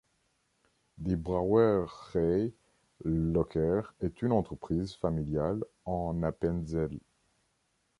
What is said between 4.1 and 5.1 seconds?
une entreprise